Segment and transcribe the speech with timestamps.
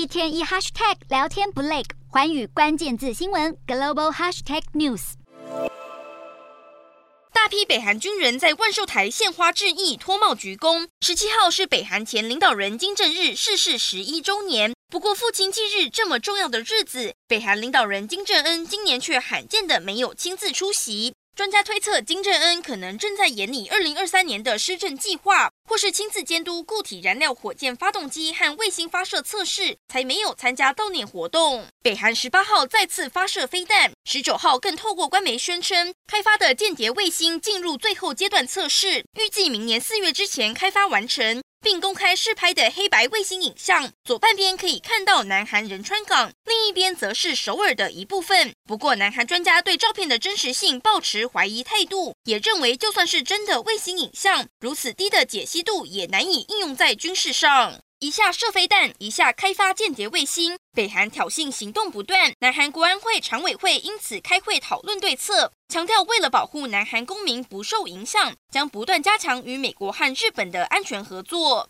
[0.00, 5.12] 一天一 hashtag 聊天不累，环宇关键字新闻 global hashtag news。
[7.34, 10.88] 大批北韩军人在万寿台献花致意，脱帽鞠躬。
[11.02, 14.72] 十七号是北韩前领导人金正日逝世十一周年。
[14.90, 21.12] 不过父亲忌日这么重要的日子，北韩领导人金正恩今年却罕见的没有亲自出席。
[21.40, 31.66] 专家推测，金正恩可能正在研拟二零二三年的施政计划，或是亲自监督固体燃料火箭发动机和卫星发射测试，才没有参加悼念活动。
[31.82, 41.40] 北韩十八号再次发射飞弹，十九号更透过官媒宣称，开发的间谍卫星进入最后阶段测试，预计明年四月之前开发完成。
[41.62, 48.54] 并公开试拍的黑白卫星影像，左半边可以看到南韩仁川港，另一边则是首尔的一部分。
[48.66, 57.80] 不过，南韩专家对照片的真实性抱持怀疑态度，也认为就算是真的卫星影像，如此低的解析度也难以应用在军事上。
[58.00, 62.32] 一下射飞弹，一下开发间谍卫星，北韩挑衅行动不断。
[62.38, 71.68] 南韩国安会常委会因此开会讨论对策，强调为了保护南韩公民不受影响，将不断加强与美国和日本的安全合作。